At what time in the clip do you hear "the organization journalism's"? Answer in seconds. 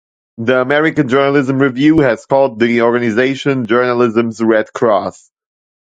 2.59-4.41